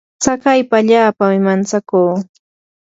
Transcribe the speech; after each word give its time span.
tsakaypa 0.21 0.75
allaapami 0.81 1.39
mantsakuu. 1.45 2.13